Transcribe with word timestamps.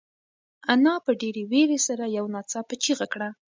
انا 0.71 0.93
په 1.05 1.11
ډېرې 1.21 1.43
وېرې 1.51 1.79
سره 1.87 2.03
یو 2.17 2.25
ناڅاپه 2.33 2.75
چیغه 2.83 3.07
کړه. 3.13 3.29